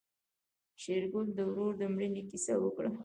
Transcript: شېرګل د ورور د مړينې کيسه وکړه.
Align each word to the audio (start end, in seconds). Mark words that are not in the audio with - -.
شېرګل 0.81 1.27
د 1.37 1.39
ورور 1.49 1.73
د 1.77 1.83
مړينې 1.93 2.21
کيسه 2.29 2.53
وکړه. 2.59 2.89